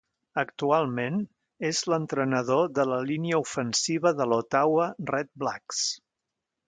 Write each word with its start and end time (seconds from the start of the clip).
Actualment 0.41 1.17
és 1.69 1.81
l'entrenador 1.93 2.71
de 2.79 2.87
la 2.93 2.97
línia 3.11 3.43
ofensiva 3.43 4.15
de 4.23 4.27
l'Ottawa 4.33 4.89
Redblacks. 5.13 5.85